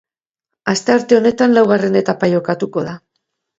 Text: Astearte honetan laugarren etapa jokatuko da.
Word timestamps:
Astearte 0.73 1.19
honetan 1.19 1.53
laugarren 1.59 2.01
etapa 2.03 2.33
jokatuko 2.35 2.87
da. 2.91 2.99